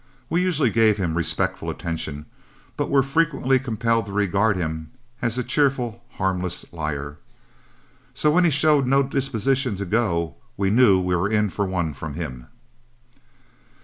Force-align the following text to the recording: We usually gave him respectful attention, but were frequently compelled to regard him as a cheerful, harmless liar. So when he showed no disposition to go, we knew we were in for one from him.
We 0.31 0.41
usually 0.41 0.71
gave 0.71 0.97
him 0.97 1.13
respectful 1.15 1.69
attention, 1.69 2.25
but 2.75 2.89
were 2.89 3.03
frequently 3.03 3.59
compelled 3.59 4.07
to 4.07 4.11
regard 4.11 4.57
him 4.57 4.89
as 5.21 5.37
a 5.37 5.43
cheerful, 5.43 6.03
harmless 6.15 6.65
liar. 6.73 7.19
So 8.15 8.31
when 8.31 8.43
he 8.43 8.49
showed 8.49 8.87
no 8.87 9.03
disposition 9.03 9.75
to 9.75 9.85
go, 9.85 10.37
we 10.57 10.71
knew 10.71 10.99
we 10.99 11.15
were 11.15 11.29
in 11.29 11.49
for 11.51 11.67
one 11.67 11.93
from 11.93 12.15
him. 12.15 12.47